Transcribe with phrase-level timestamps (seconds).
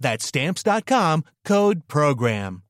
[0.00, 2.62] That's stamps.com, code program.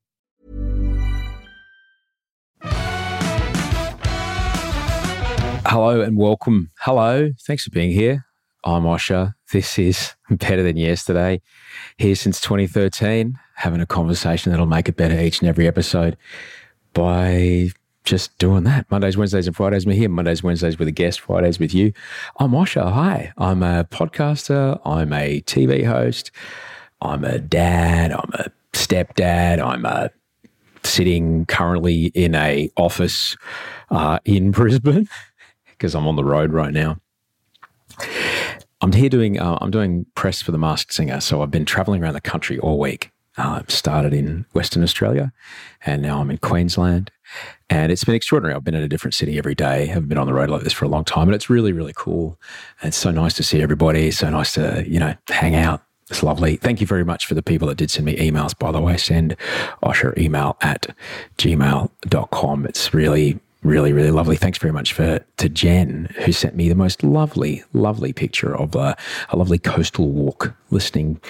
[5.67, 6.71] Hello and welcome.
[6.81, 7.31] Hello.
[7.47, 8.27] Thanks for being here.
[8.65, 9.35] I'm Osher.
[9.53, 11.43] This is Better Than Yesterday.
[11.99, 16.17] Here since 2013, having a conversation that'll make it better each and every episode
[16.93, 17.71] by
[18.05, 18.91] just doing that.
[18.91, 20.09] Mondays, Wednesdays, and Fridays, we're here.
[20.09, 21.93] Mondays, Wednesdays with a guest, Fridays with you.
[22.39, 22.93] I'm Osher.
[22.93, 23.33] Hi.
[23.39, 24.81] I'm a podcaster.
[24.85, 26.31] I'm a TV host.
[27.05, 28.13] I'm a dad.
[28.13, 29.65] I'm a stepdad.
[29.65, 30.11] I'm a
[30.83, 33.37] sitting currently in a office
[33.91, 35.09] uh, in Brisbane
[35.67, 36.99] because I'm on the road right now.
[38.81, 42.03] I'm here doing uh, I'm doing press for the Masked Singer, so I've been traveling
[42.03, 43.11] around the country all week.
[43.37, 45.33] Uh, started in Western Australia,
[45.85, 47.11] and now I'm in Queensland,
[47.69, 48.55] and it's been extraordinary.
[48.55, 49.91] I've been in a different city every day.
[49.91, 51.95] I've been on the road like this for a long time, and it's really really
[51.97, 52.39] cool.
[52.81, 54.11] And it's so nice to see everybody.
[54.11, 55.83] so nice to you know hang out.
[56.15, 56.55] It's lovely.
[56.55, 58.97] Thank you very much for the people that did send me emails, by the way.
[58.97, 59.37] Send
[59.83, 60.95] Osher email at
[61.39, 62.67] gmail.com.
[62.67, 64.37] It's really really, really lovely.
[64.37, 68.77] Thanks very much for to Jen, who sent me the most lovely, lovely picture of
[68.77, 68.97] a,
[69.31, 71.21] a lovely coastal walk, listening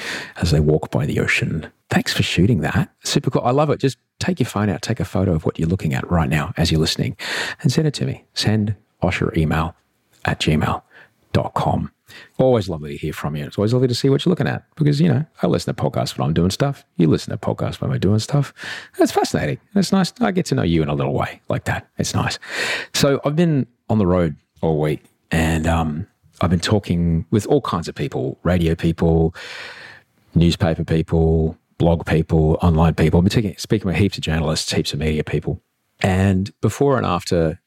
[0.43, 1.67] as they walk by the ocean.
[1.89, 2.91] Thanks for shooting that.
[3.05, 3.41] Super cool.
[3.43, 3.81] I love it.
[3.81, 6.53] Just take your phone out, take a photo of what you're looking at right now
[6.59, 7.17] as you're listening,
[7.63, 8.23] and send it to me.
[8.35, 9.75] Send Osher email
[10.27, 11.91] at gmail.com.
[12.39, 13.47] Always lovely to hear from you.
[13.47, 15.83] It's always lovely to see what you're looking at because, you know, I listen to
[15.83, 16.85] podcasts when I'm doing stuff.
[16.97, 18.53] You listen to podcasts when we're doing stuff.
[18.99, 19.59] It's fascinating.
[19.75, 20.13] It's nice.
[20.21, 21.89] I get to know you in a little way like that.
[21.99, 22.39] It's nice.
[22.93, 26.07] So I've been on the road all week and um,
[26.41, 29.35] I've been talking with all kinds of people radio people,
[30.35, 33.19] newspaper people, blog people, online people.
[33.19, 35.63] I've been speaking with heaps of journalists, heaps of media people.
[36.01, 37.61] And before and after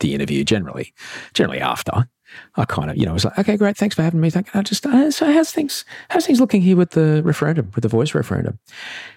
[0.00, 0.92] the interview, generally,
[1.34, 2.08] generally after,
[2.56, 4.30] I kind of, you know, was like, okay, great, thanks for having me.
[4.54, 7.88] I just, uh, so how's things, how's things looking here with the referendum, with the
[7.88, 8.58] voice referendum?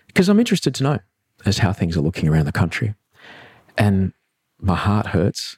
[0.07, 0.99] Because I'm interested to know
[1.45, 2.93] as how things are looking around the country,
[3.77, 4.13] and
[4.59, 5.57] my heart hurts.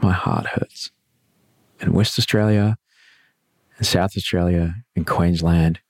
[0.00, 0.90] My heart hurts.
[1.80, 2.76] In West Australia,
[3.78, 5.80] in South Australia, in Queensland,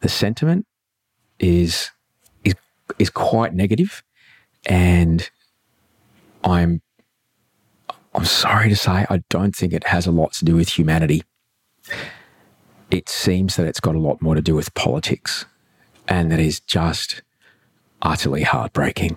[0.00, 0.66] the sentiment
[1.38, 1.90] is
[2.44, 2.54] is
[2.98, 4.02] is quite negative,
[4.66, 5.30] and
[6.44, 6.82] I'm
[8.14, 11.22] I'm sorry to say, I don't think it has a lot to do with humanity.
[12.90, 15.46] It seems that it's got a lot more to do with politics,
[16.06, 17.22] and that is just
[18.02, 19.16] utterly heartbreaking.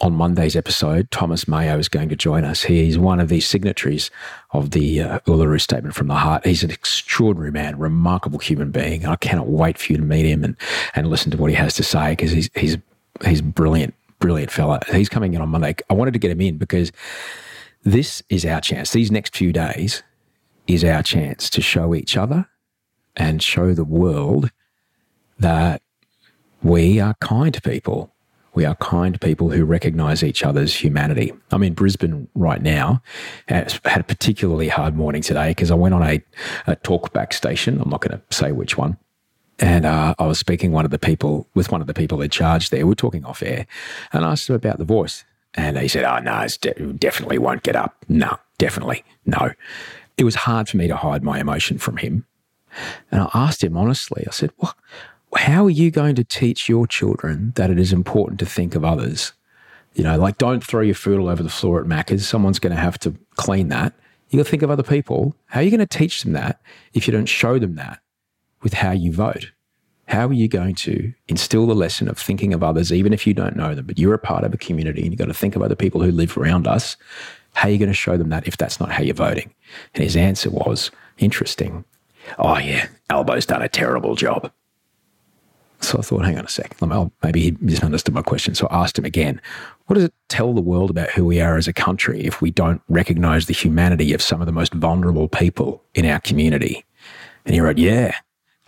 [0.00, 2.62] On Monday's episode, Thomas Mayo is going to join us.
[2.62, 4.10] He's one of the signatories
[4.52, 6.46] of the uh, Uluru Statement from the Heart.
[6.46, 9.06] He's an extraordinary man, remarkable human being.
[9.06, 10.56] I cannot wait for you to meet him and,
[10.94, 12.76] and listen to what he has to say because he's, he's,
[13.24, 14.80] he's brilliant, brilliant fella.
[14.92, 15.74] He's coming in on Monday.
[15.88, 16.92] I wanted to get him in because
[17.86, 18.90] this is our chance.
[18.90, 20.02] These next few days
[20.66, 22.48] is our chance to show each other
[23.14, 24.50] and show the world
[25.38, 25.82] that
[26.64, 28.12] we are kind people.
[28.54, 31.32] We are kind people who recognize each other's humanity.
[31.52, 33.02] I'm in Brisbane right now.
[33.48, 36.20] I Had a particularly hard morning today because I went on a,
[36.66, 37.80] a talkback station.
[37.80, 38.98] I'm not going to say which one.
[39.60, 42.30] And uh, I was speaking one of the people with one of the people in
[42.30, 42.84] charge there.
[42.84, 43.66] We're talking off air,
[44.12, 45.24] and I asked him about the voice.
[45.56, 48.04] And he said, Oh, no, it de- definitely won't get up.
[48.08, 49.52] No, definitely, no.
[50.16, 52.26] It was hard for me to hide my emotion from him.
[53.10, 54.74] And I asked him honestly, I said, well,
[55.34, 58.84] How are you going to teach your children that it is important to think of
[58.84, 59.32] others
[59.94, 62.28] You know, like don't throw your food all over the floor at Macca's.
[62.28, 63.94] Someone's going to have to clean that.
[64.28, 65.34] You got to think of other people.
[65.46, 66.60] How are you going to teach them that
[66.92, 68.00] if you don't show them that
[68.62, 69.52] with how you vote?
[70.06, 73.34] How are you going to instill the lesson of thinking of others, even if you
[73.34, 75.56] don't know them, but you're a part of a community and you've got to think
[75.56, 76.96] of other people who live around us?
[77.54, 79.52] How are you going to show them that if that's not how you're voting?
[79.94, 81.84] And his answer was interesting.
[82.38, 84.52] Oh, yeah, Albo's done a terrible job.
[85.80, 86.76] So I thought, hang on a sec.
[87.22, 88.54] Maybe he misunderstood my question.
[88.54, 89.40] So I asked him again,
[89.86, 92.50] what does it tell the world about who we are as a country if we
[92.50, 96.84] don't recognize the humanity of some of the most vulnerable people in our community?
[97.44, 98.16] And he wrote, yeah,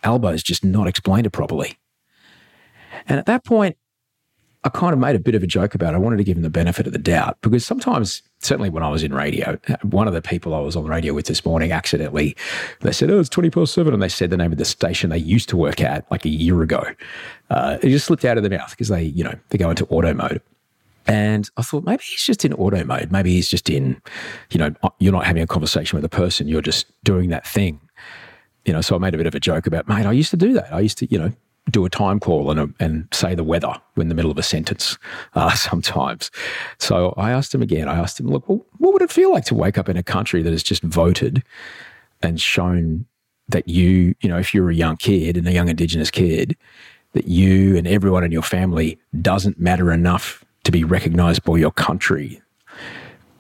[0.05, 1.79] Albo's just not explained it properly.
[3.07, 3.77] And at that point,
[4.65, 5.97] I kind of made a bit of a joke about it.
[5.97, 8.89] I wanted to give him the benefit of the doubt because sometimes, certainly when I
[8.89, 11.71] was in radio, one of the people I was on the radio with this morning
[11.71, 12.37] accidentally,
[12.81, 13.95] they said, Oh, it's 24 7.
[13.95, 16.29] And they said the name of the station they used to work at like a
[16.29, 16.83] year ago.
[17.51, 19.87] Uh, it just slipped out of their mouth because they, you know, they go into
[19.87, 20.43] auto mode.
[21.07, 23.11] And I thought maybe he's just in auto mode.
[23.11, 24.01] Maybe he's just in,
[24.51, 27.81] you know, you're not having a conversation with a person, you're just doing that thing.
[28.69, 30.37] You know, so I made a bit of a joke about, mate, I used to
[30.37, 30.71] do that.
[30.75, 31.33] I used to, you know,
[31.71, 34.99] do a time call and, and say the weather in the middle of a sentence
[35.35, 36.31] uh, sometimes.
[36.79, 39.47] So I asked him again, I asked him, look, well, what would it feel like
[39.47, 41.43] to wake up in a country that has just voted
[42.23, 43.07] and shown
[43.49, 46.55] that you, you know, if you're a young kid and a young Indigenous kid,
[47.15, 51.73] that you and everyone in your family doesn't matter enough to be recognized by your
[51.73, 52.43] country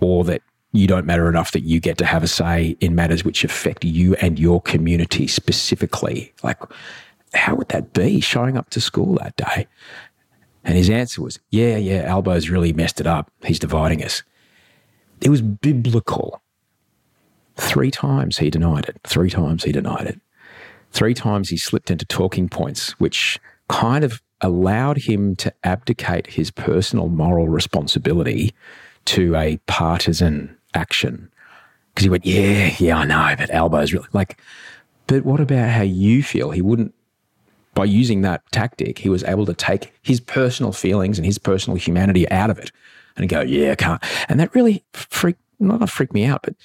[0.00, 0.40] or that
[0.72, 3.84] you don't matter enough that you get to have a say in matters which affect
[3.84, 6.32] you and your community specifically.
[6.42, 6.58] Like,
[7.32, 9.66] how would that be showing up to school that day?
[10.64, 13.30] And his answer was, yeah, yeah, Albo's really messed it up.
[13.44, 14.22] He's dividing us.
[15.22, 16.42] It was biblical.
[17.56, 19.00] Three times he denied it.
[19.04, 20.20] Three times he denied it.
[20.92, 26.50] Three times he slipped into talking points, which kind of allowed him to abdicate his
[26.50, 28.54] personal moral responsibility
[29.06, 31.30] to a partisan action.
[31.94, 34.40] Because he went, yeah, yeah, I know, but Albo's really like,
[35.06, 36.50] but what about how you feel?
[36.50, 36.94] He wouldn't
[37.78, 41.76] by using that tactic, he was able to take his personal feelings and his personal
[41.76, 42.72] humanity out of it
[43.16, 44.02] and go, yeah, I can't.
[44.28, 46.56] And that really freaked, not freaked me out, but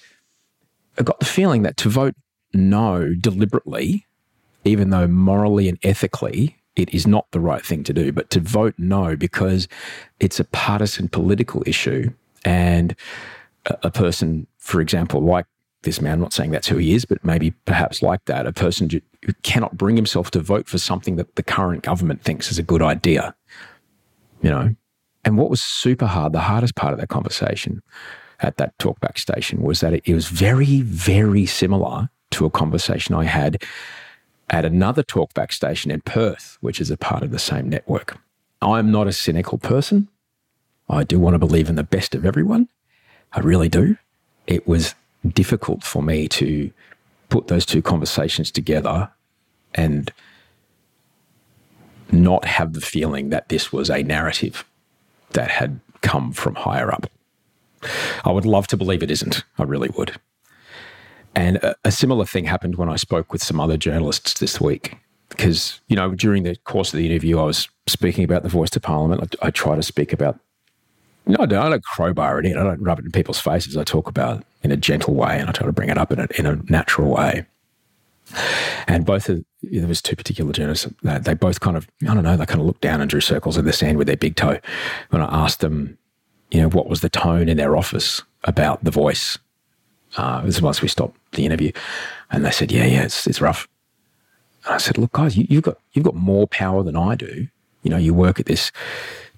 [0.97, 2.15] I got the feeling that to vote
[2.51, 4.07] no deliberately,
[4.65, 8.39] even though morally and ethically it is not the right thing to do, but to
[8.39, 9.67] vote no because
[10.19, 12.11] it's a partisan political issue
[12.43, 12.95] and
[13.65, 15.45] a person, for example, like
[15.83, 18.53] this man, I'm not saying that's who he is, but maybe perhaps like that, a
[18.53, 22.59] person who cannot bring himself to vote for something that the current government thinks is
[22.59, 23.35] a good idea,
[24.41, 24.75] you know?
[25.25, 27.81] And what was super hard, the hardest part of that conversation
[28.39, 33.15] at that talkback station was that it, it was very, very similar to a conversation
[33.15, 33.63] I had
[34.49, 38.17] at another talkback station in Perth, which is a part of the same network.
[38.61, 40.09] I'm not a cynical person.
[40.89, 42.67] I do want to believe in the best of everyone.
[43.33, 43.97] I really do.
[44.47, 44.95] It was
[45.27, 46.71] difficult for me to
[47.29, 49.09] put those two conversations together
[49.73, 50.11] and
[52.11, 54.65] not have the feeling that this was a narrative
[55.31, 57.09] that had come from higher up.
[58.23, 59.43] I would love to believe it isn't.
[59.57, 60.13] I really would.
[61.35, 64.97] And a, a, similar thing happened when I spoke with some other journalists this week.
[65.29, 68.69] Because, you know, during the course of the interview, I was speaking about the voice
[68.71, 69.35] to parliament.
[69.41, 70.39] I, I try to speak about
[71.25, 72.57] no, I don't, I don't crowbar it in.
[72.57, 73.77] I don't rub it in people's faces.
[73.77, 76.11] I talk about it in a gentle way and I try to bring it up
[76.11, 77.45] in a, in a natural way.
[78.87, 80.87] And both of there was two particular journalists.
[81.01, 82.35] They both kind of I don't know.
[82.35, 84.59] They kind of looked down and drew circles in the sand with their big toe.
[85.09, 85.97] When I asked them,
[86.51, 89.37] you know, what was the tone in their office about the voice,
[90.17, 91.71] uh, this is once we stopped the interview,
[92.31, 93.67] and they said, "Yeah, yeah, it's it's rough."
[94.65, 97.47] And I said, "Look, guys, you, you've got you've got more power than I do.
[97.83, 98.71] You know, you work at this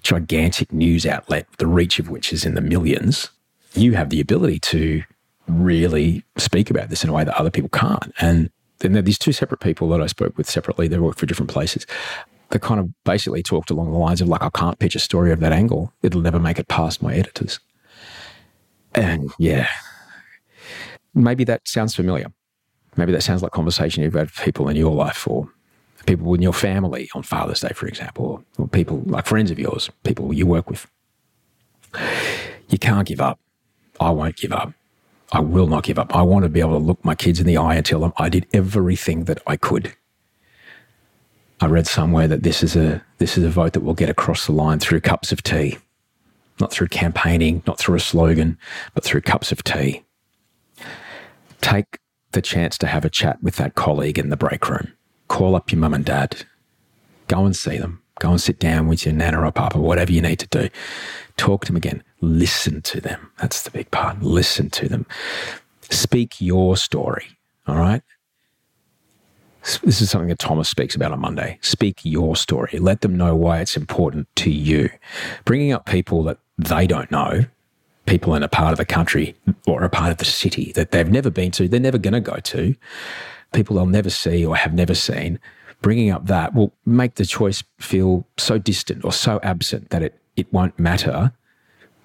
[0.06, 3.30] gigantic news outlet, the reach of which is in the millions,
[3.74, 5.02] you have the ability to
[5.48, 8.12] really speak about this in a way that other people can't.
[8.20, 10.88] And then there are these two separate people that I spoke with separately.
[10.88, 11.86] They work for different places.
[12.50, 15.32] They kind of basically talked along the lines of like, I can't pitch a story
[15.32, 15.92] of that angle.
[16.02, 17.58] It'll never make it past my editors.
[18.94, 19.68] And yeah,
[21.14, 22.26] maybe that sounds familiar.
[22.96, 25.50] Maybe that sounds like conversation you've had with people in your life or
[26.06, 29.90] people in your family on Father's Day, for example, or, people like friends of yours,
[30.04, 30.86] people you work with.
[32.68, 33.38] You can't give up.
[34.00, 34.72] I won't give up.
[35.32, 36.14] I will not give up.
[36.14, 38.12] I want to be able to look my kids in the eye and tell them
[38.16, 39.94] I did everything that I could.
[41.60, 44.46] I read somewhere that this is a this is a vote that will get across
[44.46, 45.78] the line through cups of tea,
[46.60, 48.58] not through campaigning, not through a slogan,
[48.94, 50.04] but through cups of tea.
[51.62, 51.98] Take
[52.32, 54.95] the chance to have a chat with that colleague in the break room
[55.28, 56.44] call up your mum and dad,
[57.28, 60.22] go and see them, Go and sit down with your nana or papa, whatever you
[60.22, 60.70] need to do.
[61.36, 62.02] Talk to them again.
[62.22, 63.30] Listen to them.
[63.38, 64.22] That's the big part.
[64.22, 65.04] Listen to them.
[65.90, 67.26] Speak your story.
[67.66, 68.02] All right.
[69.82, 71.58] This is something that Thomas speaks about on Monday.
[71.60, 72.78] Speak your story.
[72.78, 74.88] Let them know why it's important to you.
[75.44, 77.44] Bringing up people that they don't know,
[78.06, 79.34] people in a part of the country
[79.66, 82.20] or a part of the city that they've never been to, they're never going to
[82.20, 82.76] go to,
[83.52, 85.38] people they'll never see or have never seen.
[85.82, 90.18] Bringing up that will make the choice feel so distant or so absent that it,
[90.36, 91.32] it won't matter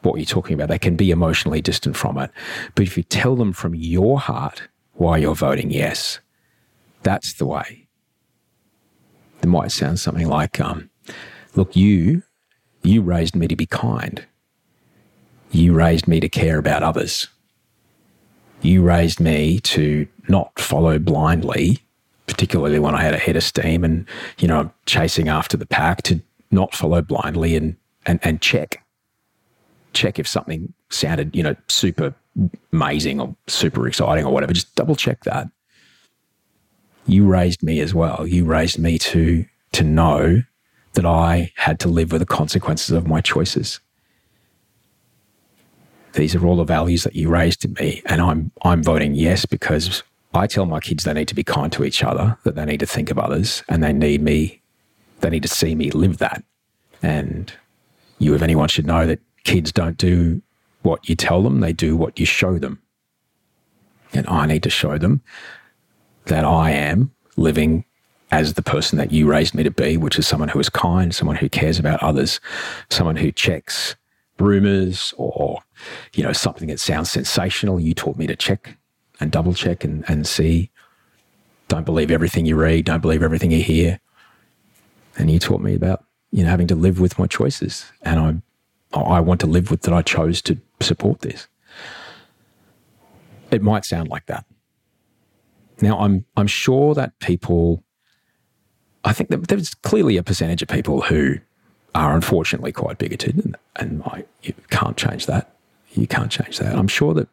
[0.02, 0.70] what you're talking about.
[0.70, 2.32] They can be emotionally distant from it.
[2.76, 6.20] But if you tell them from your heart why you're voting yes,
[7.04, 7.88] that's the way.
[9.42, 10.90] It might sound something like, um,
[11.56, 12.24] look, you,
[12.84, 14.26] you raised me to be kind.
[15.52, 17.28] You raised me to care about others.
[18.62, 21.80] You raised me to not follow blindly,
[22.28, 24.06] particularly when I had a head of steam and,
[24.38, 27.76] you know, chasing after the pack, to not follow blindly and,
[28.06, 28.84] and, and check.
[29.94, 32.14] Check if something sounded, you know, super
[32.72, 34.54] amazing or super exciting or whatever.
[34.54, 35.50] Just double check that
[37.06, 38.28] you raised me as well.
[38.28, 40.44] You raised me to to know
[40.94, 43.80] that I had to live with the consequences of my choices.
[46.14, 49.46] These are all the values that you raised in me, and I'm I'm voting yes
[49.46, 50.04] because
[50.34, 52.80] I tell my kids they need to be kind to each other, that they need
[52.82, 54.62] to think of others, and they need me,
[55.22, 56.44] they need to see me live that.
[57.02, 57.52] And
[58.20, 60.42] you, if anyone, should know that kids don't do
[60.82, 62.82] what you tell them; they do what you show them.
[64.14, 65.22] And I need to show them
[66.26, 67.86] that I am living
[68.32, 71.14] as the person that you raised me to be, which is someone who is kind,
[71.14, 72.40] someone who cares about others,
[72.90, 73.96] someone who checks
[74.42, 75.60] rumors or,
[76.14, 77.80] you know, something that sounds sensational.
[77.80, 78.78] You taught me to check
[79.20, 80.70] and double check and, and see.
[81.68, 84.00] Don't believe everything you read, don't believe everything you hear.
[85.18, 87.92] And you taught me about, you know, having to live with my choices.
[88.02, 88.42] And I
[88.94, 91.48] I want to live with that I chose to support this.
[93.52, 94.46] It might sound like that.
[95.82, 97.84] Now, I'm I'm sure that people,
[99.04, 101.38] I think that there's clearly a percentage of people who
[101.94, 105.56] are unfortunately quite bigoted, and, and I, you can't change that.
[105.94, 106.76] You can't change that.
[106.76, 107.28] I'm sure that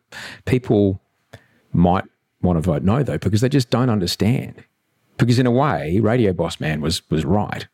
[0.45, 1.01] people
[1.73, 2.05] might
[2.43, 4.65] want to vote no though because they just don't understand.
[5.17, 7.67] Because in a way, Radio Boss Man was was right.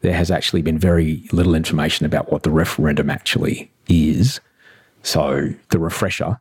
[0.00, 4.40] There has actually been very little information about what the referendum actually is.
[5.02, 6.40] So the refresher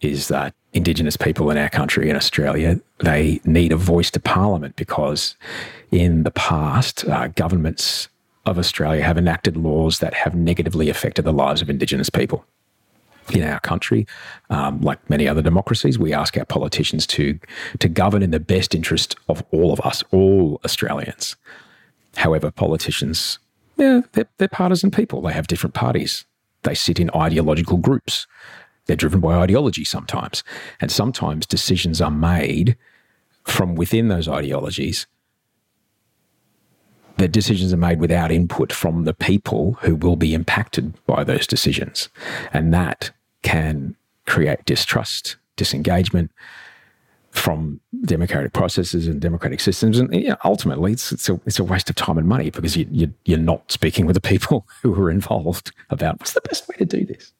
[0.00, 4.76] is that Indigenous people in our country, in Australia, they need a voice to Parliament
[4.76, 5.36] because
[5.90, 8.08] in the past, uh, governments
[8.46, 12.44] of Australia have enacted laws that have negatively affected the lives of Indigenous people.
[13.32, 14.06] In our country,
[14.50, 17.38] um, like many other democracies, we ask our politicians to,
[17.78, 21.36] to govern in the best interest of all of us, all Australians.
[22.16, 23.38] However, politicians,
[23.78, 25.22] yeah, they're, they're partisan people.
[25.22, 26.26] They have different parties.
[26.64, 28.26] They sit in ideological groups.
[28.86, 30.44] They're driven by ideology sometimes.
[30.78, 32.76] And sometimes decisions are made
[33.44, 35.06] from within those ideologies.
[37.16, 41.46] The decisions are made without input from the people who will be impacted by those
[41.46, 42.08] decisions.
[42.52, 46.32] And that can create distrust, disengagement
[47.30, 49.98] from democratic processes and democratic systems.
[49.98, 52.86] And yeah, ultimately, it's, it's, a, it's a waste of time and money because you,
[52.90, 56.76] you, you're not speaking with the people who are involved about what's the best way
[56.76, 57.32] to do this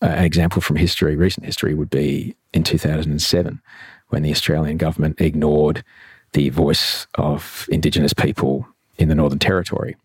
[0.00, 3.60] an example from history, recent history, would be in 2007
[4.08, 5.84] when the Australian government ignored
[6.32, 8.66] the voice of Indigenous people
[8.98, 9.96] in the Northern Territory.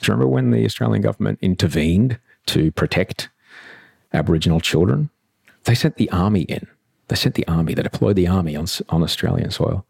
[0.00, 3.28] Do you remember when the Australian government intervened to protect
[4.12, 5.10] Aboriginal children?
[5.64, 6.66] They sent the army in.
[7.08, 9.84] They sent the army, they deployed the army on, on Australian soil.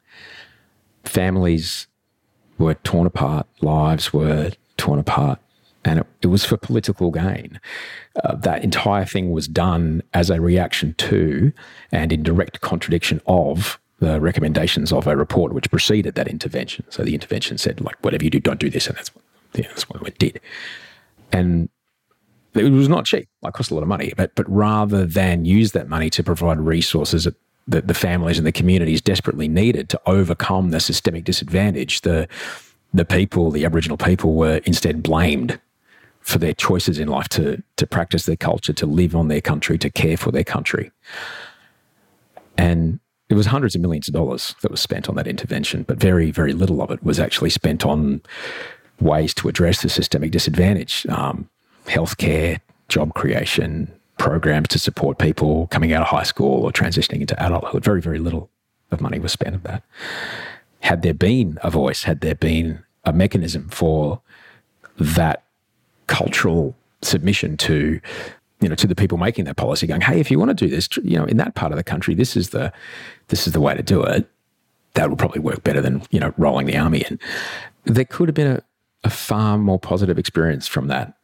[1.05, 1.87] Families
[2.59, 5.39] were torn apart, lives were torn apart
[5.85, 7.61] and it, it, was for political gain.
[8.25, 11.53] Uh, that entire thing was done as a reaction to
[11.93, 16.85] and in direct contradiction of the recommendations of a report which preceded that intervention.
[16.89, 19.69] So the intervention said, like, whatever you do, don't do this, and that's what, yeah,
[19.69, 20.41] that's what it did.
[21.33, 21.69] And
[22.55, 24.13] it was not cheap; like, cost a lot of money.
[24.17, 27.29] But but rather than use that money to provide resources
[27.69, 32.27] that the families and the communities desperately needed to overcome the systemic disadvantage, the
[32.93, 35.61] the people, the Aboriginal people, were instead blamed
[36.21, 39.79] for their choices in life to, to practice their culture, to live on their country,
[39.79, 40.91] to care for their country.
[42.59, 45.99] And it was hundreds of millions of dollars that was spent on that intervention, but
[45.99, 48.21] very, very little of it was actually spent on
[49.01, 51.49] ways to address the systemic disadvantage um,
[51.87, 52.59] healthcare,
[52.89, 57.85] job creation, programs to support people coming out of high school or transitioning into adulthood.
[57.85, 58.51] Very, very little
[58.91, 59.85] of money was spent on that.
[60.81, 64.21] Had there been a voice, had there been a mechanism for
[64.99, 65.45] that
[66.09, 68.01] cultural submission to
[68.61, 70.69] you know to the people making that policy going hey if you want to do
[70.69, 72.73] this you know in that part of the country this is the
[73.29, 74.29] this is the way to do it
[74.95, 77.19] that would probably work better than you know rolling the army in
[77.85, 78.63] there could have been a,
[79.05, 81.15] a far more positive experience from that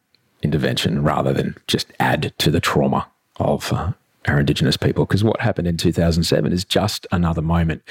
[0.42, 3.92] intervention rather than just add to the trauma of uh,
[4.26, 5.04] our Indigenous people.
[5.04, 7.82] Because what happened in 2007 is just another moment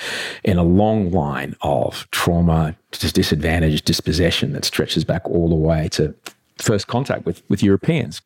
[0.43, 6.13] in a long line of trauma, disadvantage, dispossession that stretches back all the way to
[6.57, 8.21] first contact with, with Europeans.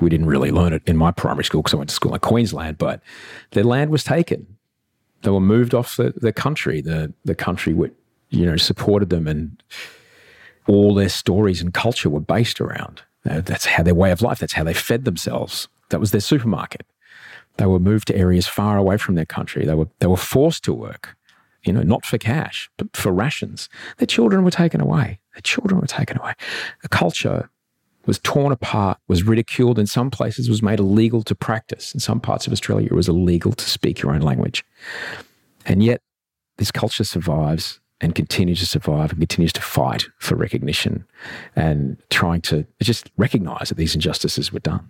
[0.00, 2.20] We didn't really learn it in my primary school because I went to school in
[2.20, 3.00] Queensland, but
[3.52, 4.46] their land was taken.
[5.22, 7.92] They were moved off the, the country, the, the country which,
[8.30, 9.62] you know, supported them and
[10.66, 13.02] all their stories and culture were based around.
[13.24, 15.68] That's how their way of life, that's how they fed themselves.
[15.90, 16.86] That was their supermarket.
[17.56, 19.64] They were moved to areas far away from their country.
[19.64, 21.16] They were, they were forced to work,
[21.62, 23.68] you know, not for cash, but for rations.
[23.98, 25.20] Their children were taken away.
[25.34, 26.34] Their children were taken away.
[26.82, 27.48] The culture
[28.06, 29.78] was torn apart, was ridiculed.
[29.78, 31.94] In some places, was made illegal to practice.
[31.94, 34.64] In some parts of Australia, it was illegal to speak your own language.
[35.66, 36.00] And yet,
[36.58, 41.04] this culture survives and continues to survive and continues to fight for recognition
[41.56, 44.86] and trying to just recognize that these injustices were done.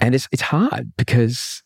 [0.00, 1.62] And it's it's hard because,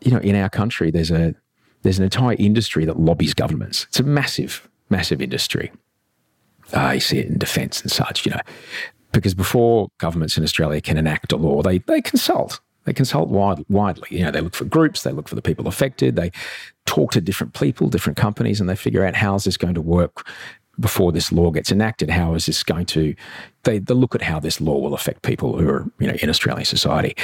[0.00, 1.34] you know, in our country there's a
[1.82, 3.86] there's an entire industry that lobbies governments.
[3.88, 5.72] It's a massive, massive industry.
[6.72, 8.40] Uh, you see it in defence and such, you know,
[9.12, 12.60] because before governments in Australia can enact a law, they they consult.
[12.84, 14.08] They consult wide, widely.
[14.10, 16.32] You know, they look for groups, they look for the people affected, they
[16.84, 19.80] talk to different people, different companies, and they figure out how is this going to
[19.80, 20.26] work
[20.80, 22.10] before this law gets enacted.
[22.10, 23.14] How is this going to?
[23.62, 26.28] They, they look at how this law will affect people who are you know in
[26.28, 27.14] Australian society,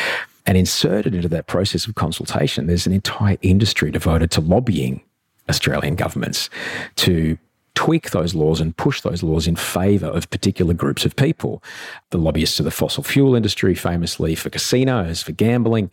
[0.47, 5.03] and inserted into that process of consultation, there's an entire industry devoted to lobbying
[5.49, 6.51] Australian governments
[6.97, 7.37] to
[7.79, 11.63] tweak those laws and push those laws in favour of particular groups of people.
[12.11, 15.93] The lobbyists of the fossil fuel industry, famously for casinos, for gambling,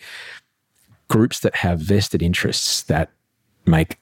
[1.09, 3.11] groups that have vested interests that
[3.67, 3.99] make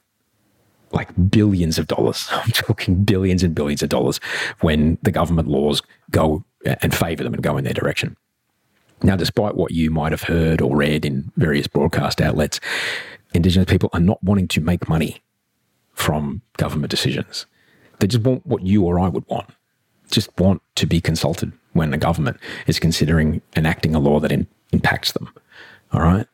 [0.92, 2.26] like billions of dollars.
[2.32, 4.18] I'm talking billions and billions of dollars
[4.62, 8.16] when the government laws go and favour them and go in their direction.
[9.02, 12.60] Now, despite what you might have heard or read in various broadcast outlets,
[13.34, 15.22] Indigenous people are not wanting to make money
[15.92, 17.44] from government decisions.
[18.04, 19.48] They just want what you or I would want.
[20.10, 22.36] Just want to be consulted when the government
[22.66, 25.30] is considering enacting a law that in, impacts them.
[25.90, 26.26] All right.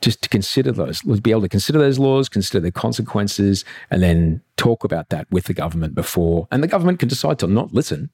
[0.00, 4.40] Just to consider those, be able to consider those laws, consider the consequences, and then
[4.56, 6.48] talk about that with the government before.
[6.50, 8.08] And the government can decide to not listen,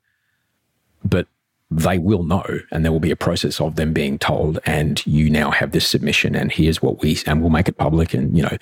[1.05, 1.29] but
[1.71, 5.31] they will know and there will be a process of them being told and you
[5.31, 8.43] now have this submission and here's what we and we'll make it public and you
[8.43, 8.57] know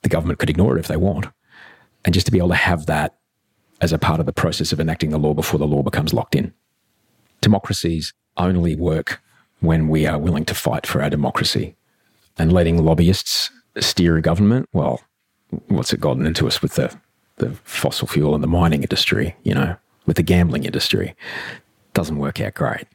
[0.00, 1.26] the government could ignore it if they want
[2.06, 3.18] and just to be able to have that
[3.80, 6.34] as a part of the process of enacting the law before the law becomes locked
[6.34, 6.52] in.
[7.40, 9.22] Democracies only work
[9.60, 11.76] when we are willing to fight for our democracy.
[12.38, 15.00] And letting lobbyists steer a government, well,
[15.68, 16.94] what's it gotten into us with the,
[17.36, 21.14] the fossil fuel and the mining industry, you know, with the gambling industry?
[21.94, 22.86] Doesn't work out great.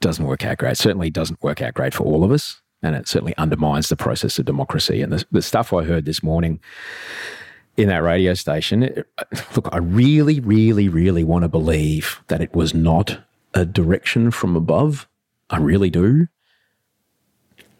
[0.00, 0.76] Doesn't work out great.
[0.78, 2.60] Certainly doesn't work out great for all of us.
[2.82, 5.02] And it certainly undermines the process of democracy.
[5.02, 6.60] And the, the stuff I heard this morning
[7.76, 9.04] in that radio station.
[9.56, 13.18] Look, I really, really, really want to believe that it was not
[13.54, 15.08] a direction from above.
[15.50, 16.28] I really do.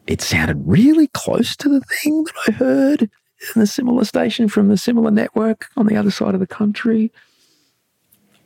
[0.07, 3.11] It sounded really close to the thing that I heard
[3.55, 7.13] in a similar station from the similar network on the other side of the country.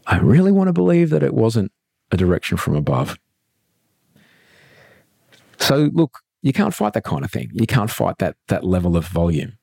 [0.07, 1.73] I really want to believe that it wasn't
[2.13, 3.19] a direction from above.
[5.59, 7.51] So, look, you can't fight that kind of thing.
[7.53, 9.59] You can't fight that that level of volume.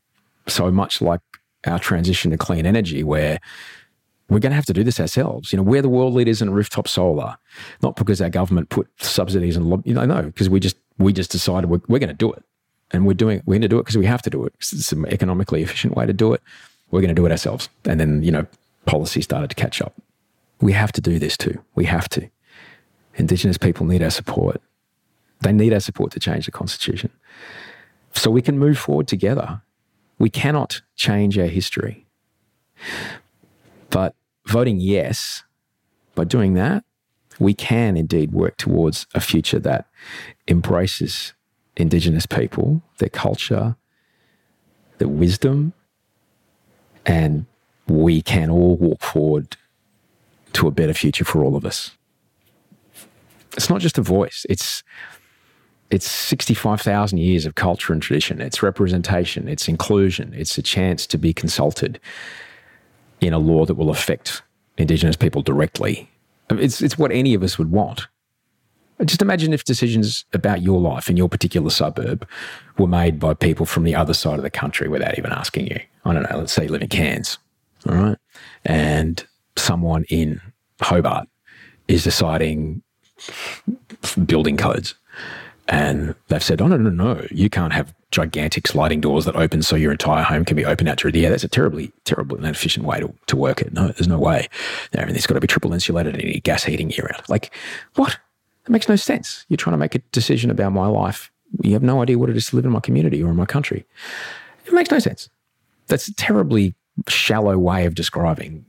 [0.48, 1.22] So much like
[1.66, 3.40] our transition to clean energy where
[4.30, 5.52] we're going to have to do this ourselves.
[5.52, 7.38] You know, we're the world leaders in rooftop solar,
[7.82, 11.32] not because our government put subsidies and you know, no, because we just we just
[11.32, 12.44] decided we're, we're going to do it,
[12.92, 14.54] and we're doing we're going to do it because we have to do it.
[14.60, 16.42] It's an economically efficient way to do it.
[16.92, 18.46] We're going to do it ourselves, and then you know,
[18.86, 19.94] policy started to catch up.
[20.62, 21.62] We have to do this too.
[21.76, 22.30] We have to.
[23.16, 24.62] Indigenous people need our support.
[25.42, 27.12] They need our support to change the constitution,
[28.14, 29.62] so we can move forward together
[30.24, 32.06] we cannot change our history.
[33.90, 34.16] But
[34.48, 35.44] voting yes,
[36.16, 36.86] by doing that,
[37.40, 39.86] we can indeed work towards a future that
[40.48, 41.34] embraces
[41.76, 43.76] Indigenous people, their culture,
[44.98, 45.74] their wisdom,
[47.06, 47.46] and
[47.90, 49.58] we can all walk forward
[50.54, 51.98] to a better future for all of us.
[53.58, 54.84] It's not just a voice, it's
[55.90, 58.42] it's 65,000 years of culture and tradition.
[58.42, 62.00] It's representation, it's inclusion, it's a chance to be consulted
[63.22, 64.42] in a law that will affect
[64.78, 66.10] Indigenous people directly
[66.50, 68.08] It's, it's what any of us would want.
[69.06, 72.28] Just imagine if decisions about your life in your particular suburb
[72.78, 75.80] were made by people from the other side of the country without even asking you.
[76.06, 77.38] I don't know, let's say you live in Cairns,
[77.88, 78.18] all right?
[78.66, 79.26] And
[79.58, 80.40] someone in
[80.82, 81.28] Hobart
[81.88, 82.82] is deciding
[84.26, 84.96] building codes.
[85.70, 89.62] And they've said, oh, no, no, no, you can't have gigantic sliding doors that open
[89.62, 91.32] so your entire home can be open out through the air.
[91.32, 93.74] That's a terribly, terribly inefficient way to, to work it.
[93.74, 94.50] No, there's no way.
[94.94, 97.24] Everything's got to be triple insulated and you gas heating year round.
[97.30, 97.56] Like,
[97.96, 98.20] what?
[98.66, 99.46] That makes no sense.
[99.50, 101.32] You're trying to make a decision about my life.
[101.62, 103.46] You have no idea what it is to live in my community or in my
[103.46, 103.86] country.
[104.66, 105.30] It makes no sense.
[105.88, 106.76] That's a terribly
[107.08, 108.66] shallow way of describing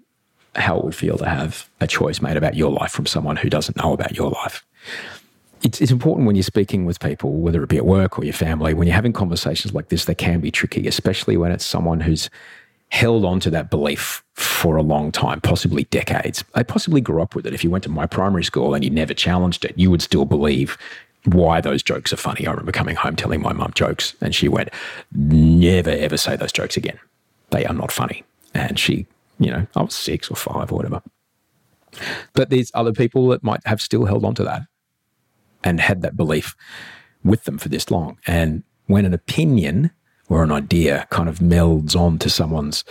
[0.57, 3.51] how it would feel to have a choice made about your life from someone who
[3.51, 4.65] doesn't know about your life.
[5.65, 8.35] It's, it's important when you're speaking with people, whether it be at work or your
[8.35, 12.01] family, when you're having conversations like this, they can be tricky, especially when it's someone
[12.01, 12.31] who's
[12.91, 16.45] held on to that belief for a long time, possibly decades.
[16.55, 17.55] They possibly grew up with it.
[17.55, 20.25] If you went to my primary school and you never challenged it, you would still
[20.25, 20.79] believe
[21.25, 22.47] why those jokes are funny.
[22.47, 24.69] I remember coming home telling my mum jokes, and she went,
[25.13, 27.01] Never ever say those jokes again.
[27.51, 28.23] They are not funny.
[28.53, 29.07] And she
[29.39, 31.03] you know, I was six or five or whatever.
[32.33, 34.63] But there's other people that might have still held on to that
[35.65, 36.55] and had that belief
[37.25, 38.19] with them for this long.
[38.27, 39.91] And when an opinion
[40.29, 42.85] or an idea kind of melds onto someone's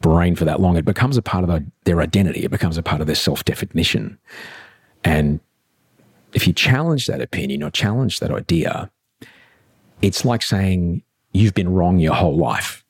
[0.00, 2.44] brain for that long, it becomes a part of their identity.
[2.44, 4.18] It becomes a part of their self definition.
[5.04, 5.40] And
[6.34, 8.90] if you challenge that opinion or challenge that idea,
[10.00, 12.82] it's like saying you've been wrong your whole life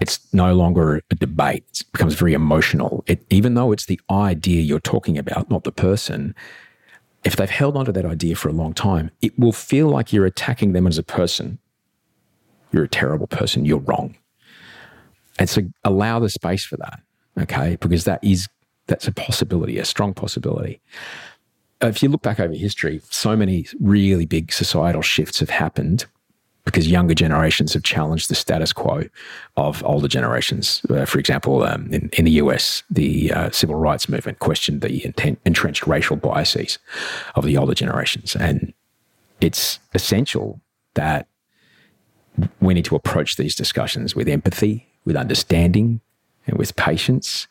[0.00, 1.64] it's no longer a debate.
[1.80, 3.04] It becomes very emotional.
[3.06, 6.34] It, even though it's the idea you're talking about, not the person,
[7.26, 10.26] if they've held onto that idea for a long time, it will feel like you're
[10.26, 11.58] attacking them as a person.
[12.70, 13.64] You're a terrible person.
[13.64, 14.16] You're wrong.
[15.36, 17.00] And so allow the space for that,
[17.36, 17.76] okay?
[17.80, 18.48] Because that is
[18.86, 20.80] that's a possibility, a strong possibility.
[21.80, 26.06] If you look back over history, so many really big societal shifts have happened
[26.66, 29.04] because younger generations have challenged the status quo
[29.56, 30.82] of older generations.
[30.90, 35.04] Uh, for example, um, in, in, the US, the uh, civil rights movement questioned the
[35.04, 36.78] intent, entrenched racial biases
[37.36, 38.34] of the older generations.
[38.34, 38.74] And
[39.40, 40.60] it's essential
[40.94, 41.28] that
[42.60, 46.00] we need to approach these discussions with empathy, with understanding,
[46.48, 47.46] and with patience.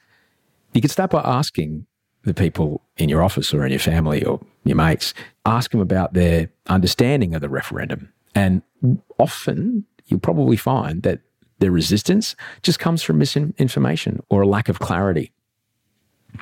[0.73, 1.88] You can start by asking
[2.23, 5.13] the people in your office or in your family or your mates,
[5.45, 8.61] ask them about their understanding of the referendum and
[9.17, 11.21] often you'll probably find that
[11.59, 15.31] their resistance just comes from misinformation or a lack of clarity,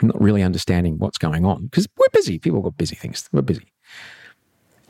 [0.02, 1.66] not really understanding what's going on.
[1.66, 2.40] Because we're busy.
[2.40, 3.30] People got busy things.
[3.32, 3.72] We're busy.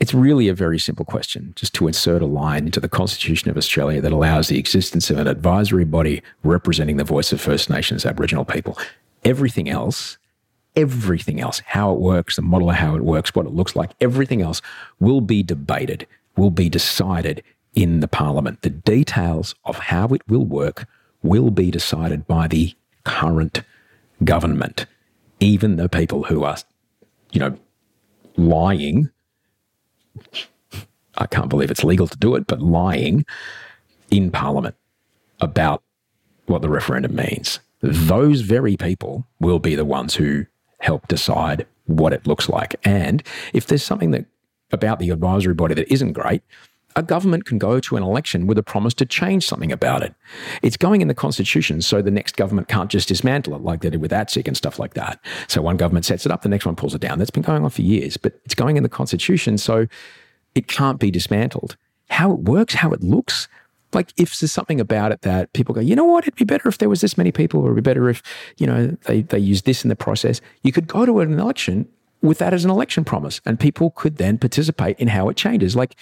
[0.00, 3.56] It's really a very simple question just to insert a line into the Constitution of
[3.56, 8.04] Australia that allows the existence of an advisory body representing the voice of First Nations
[8.04, 8.76] Aboriginal people.
[9.24, 10.18] Everything else,
[10.74, 13.92] everything else, how it works, the model of how it works, what it looks like,
[14.00, 14.60] everything else
[14.98, 16.06] will be debated
[16.36, 17.42] will be decided
[17.74, 18.62] in the parliament.
[18.62, 20.86] The details of how it will work
[21.22, 23.62] will be decided by the current
[24.22, 24.86] government,
[25.40, 26.56] even the people who are,
[27.32, 27.58] you know,
[28.36, 29.10] lying.
[31.16, 33.24] I can't believe it's legal to do it, but lying
[34.10, 34.76] in parliament
[35.40, 35.82] about
[36.46, 37.60] what the referendum means.
[37.80, 40.46] Those very people will be the ones who
[40.80, 42.76] help decide what it looks like.
[42.84, 44.26] And if there's something that
[44.74, 46.42] about the advisory body that isn't great,
[46.96, 50.14] a government can go to an election with a promise to change something about it.
[50.62, 53.90] It's going in the constitution, so the next government can't just dismantle it like they
[53.90, 55.18] did with ATSIC and stuff like that.
[55.48, 57.18] So one government sets it up, the next one pulls it down.
[57.18, 59.86] That's been going on for years, but it's going in the constitution, so
[60.54, 61.76] it can't be dismantled.
[62.10, 63.48] How it works, how it looks,
[63.92, 66.68] like if there's something about it that people go, you know what, it'd be better
[66.68, 68.22] if there was this many people, or it'd be better if,
[68.56, 70.40] you know, they, they use this in the process.
[70.62, 71.88] You could go to an election
[72.24, 75.76] with that as an election promise, and people could then participate in how it changes.
[75.76, 75.94] Like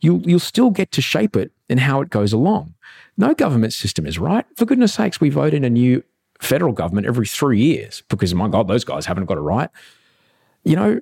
[0.00, 2.74] you, you'll still get to shape it in how it goes along.
[3.16, 4.46] No government system is right.
[4.56, 6.04] For goodness sakes, we vote in a new
[6.40, 9.68] federal government every three years because, my God, those guys haven't got it right.
[10.64, 11.00] You know,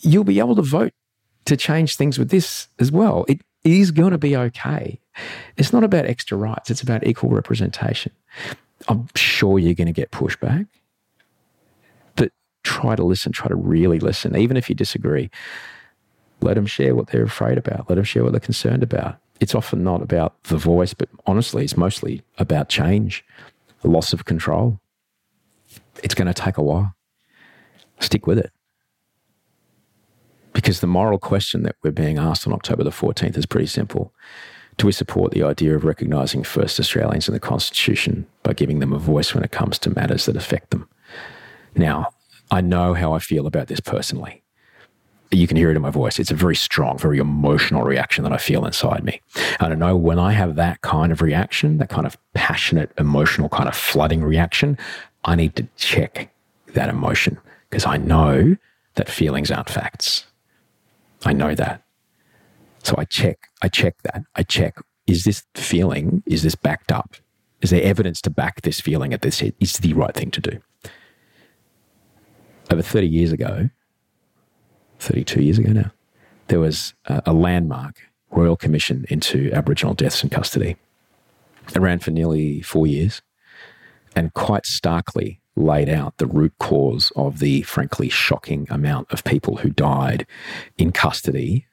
[0.00, 0.92] you'll be able to vote
[1.46, 3.24] to change things with this as well.
[3.28, 5.00] It is going to be okay.
[5.56, 8.12] It's not about extra rights, it's about equal representation.
[8.88, 10.66] I'm sure you're going to get pushback
[12.64, 15.30] try to listen, try to really listen, even if you disagree.
[16.40, 17.88] Let them share what they're afraid about.
[17.88, 19.18] Let them share what they're concerned about.
[19.40, 23.24] It's often not about the voice, but honestly, it's mostly about change,
[23.82, 24.80] loss of control.
[26.02, 26.94] It's going to take a while.
[28.00, 28.50] Stick with it.
[30.52, 34.12] Because the moral question that we're being asked on October the 14th is pretty simple.
[34.76, 38.92] Do we support the idea of recognising first Australians in the Constitution by giving them
[38.92, 40.88] a voice when it comes to matters that affect them?
[41.76, 42.08] Now,
[42.50, 44.42] I know how I feel about this personally.
[45.30, 46.18] You can hear it in my voice.
[46.20, 49.20] It's a very strong, very emotional reaction that I feel inside me.
[49.58, 53.48] And I know when I have that kind of reaction, that kind of passionate, emotional,
[53.48, 54.78] kind of flooding reaction,
[55.24, 56.32] I need to check
[56.74, 58.56] that emotion because I know
[58.94, 60.26] that feelings aren't facts.
[61.24, 61.82] I know that.
[62.84, 64.22] So I check, I check that.
[64.36, 64.76] I check,
[65.06, 67.16] is this feeling, is this backed up?
[67.62, 70.60] Is there evidence to back this feeling that this is the right thing to do?
[72.70, 73.70] Over 30 years ago,
[74.98, 75.92] 32 years ago now,
[76.48, 78.00] there was a, a landmark
[78.30, 80.76] Royal Commission into Aboriginal deaths in custody.
[81.74, 83.22] It ran for nearly four years
[84.16, 89.58] and quite starkly laid out the root cause of the frankly shocking amount of people
[89.58, 90.26] who died
[90.76, 91.66] in custody.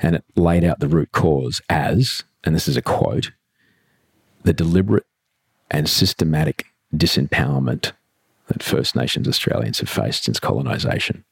[0.00, 3.32] And it laid out the root cause as, and this is a quote,
[4.44, 5.06] the deliberate
[5.70, 7.92] and systematic disempowerment
[8.56, 11.26] that First Nations Australians have faced since colonisation.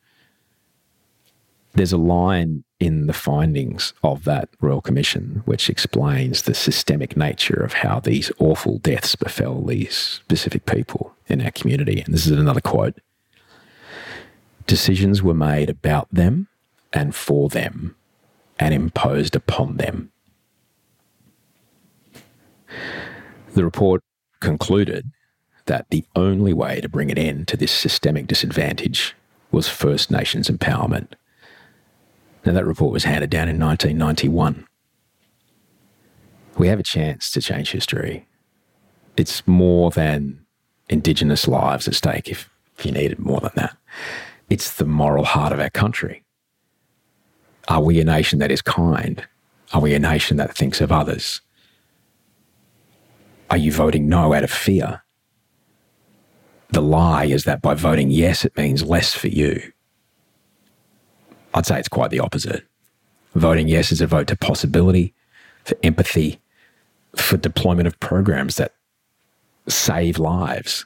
[1.73, 7.65] There's a line in the findings of that Royal Commission which explains the systemic nature
[7.65, 12.03] of how these awful deaths befell these specific people in our community.
[12.03, 12.99] And this is another quote
[14.67, 16.49] Decisions were made about them
[16.93, 17.97] and for them
[18.59, 20.13] and imposed upon them.
[23.55, 24.03] The report
[24.41, 25.11] concluded
[25.67, 29.15] that the only way to bring an end to this systemic disadvantage
[29.51, 31.13] was First Nations empowerment.
[32.45, 34.67] Now, that report was handed down in 1991.
[36.59, 38.27] We have a chance to change history.
[39.17, 40.45] It's more than
[40.89, 43.77] Indigenous lives at stake, if, if you needed more than that.
[44.51, 46.23] It's the moral heart of our country.
[47.69, 49.27] Are we a nation that is kind?
[49.73, 51.41] Are we a nation that thinks of others?
[53.49, 55.04] Are you voting no out of fear?
[56.71, 59.73] The lie is that by voting yes, it means less for you.
[61.55, 62.65] I'd say it's quite the opposite.
[63.35, 65.15] Voting yes is a vote to possibility,
[65.65, 66.41] for empathy,
[67.17, 68.75] for deployment of programs that
[69.69, 70.85] save lives,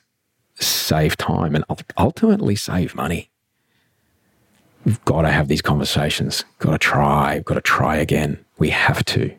[0.55, 1.65] save time, and
[1.97, 3.31] ultimately save money.
[4.85, 6.45] We've got to have these conversations.
[6.59, 7.35] Got to try.
[7.35, 8.45] We've got to try again.
[8.59, 9.35] We have to.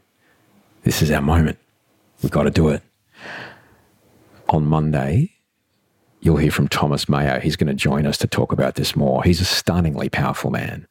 [0.83, 1.57] This is our moment.
[2.21, 2.83] We've got to do it.
[4.49, 5.31] On Monday,
[6.21, 7.39] you'll hear from Thomas Mayo.
[7.39, 9.23] He's going to join us to talk about this more.
[9.23, 10.87] He's a stunningly powerful man.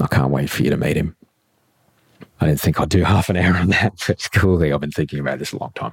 [0.00, 1.16] I can't wait for you to meet him.
[2.40, 5.18] I didn't think I'd do half an hour on that, but clearly I've been thinking
[5.18, 5.92] about this a long time.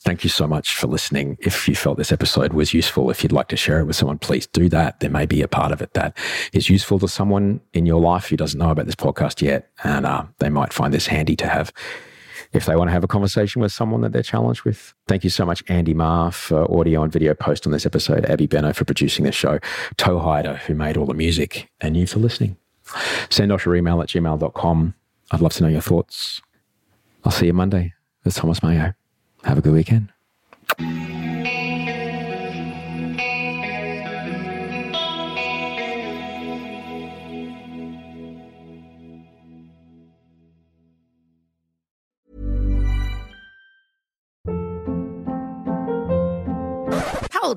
[0.00, 1.38] Thank you so much for listening.
[1.40, 4.18] If you felt this episode was useful, if you'd like to share it with someone,
[4.18, 5.00] please do that.
[5.00, 6.16] There may be a part of it that
[6.52, 10.04] is useful to someone in your life who doesn't know about this podcast yet, and
[10.04, 11.72] uh, they might find this handy to have
[12.52, 14.94] if they want to have a conversation with someone that they're challenged with.
[15.06, 18.46] Thank you so much, Andy Marr, for audio and video post on this episode, Abby
[18.46, 19.58] Benno for producing the show,
[19.96, 22.56] Toehider, who made all the music, and you for listening.
[23.28, 24.94] Send us your email at gmail.com.
[25.30, 26.42] I'd love to know your thoughts.
[27.24, 28.94] I'll see you Monday with Thomas Mayo.
[29.44, 30.12] Have a good weekend.